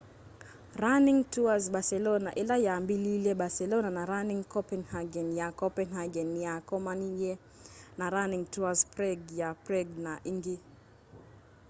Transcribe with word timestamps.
running 0.83 1.19
tours 1.33 1.65
barcelona 1.75 2.29
ila 2.41 2.55
yambiliilye 2.67 3.31
barcelona 3.41 3.89
na 3.97 4.03
running 4.11 4.41
copenhagen 4.53 5.27
ya 5.39 5.47
copenhagen 5.59 6.27
ni 6.33 6.41
yakomanie 6.47 7.33
na 7.97 8.05
running 8.15 8.45
tours 8.53 8.79
prague 8.93 9.35
ya 9.41 9.49
prague 9.65 9.93
na 10.05 10.13
ingi 10.29 10.57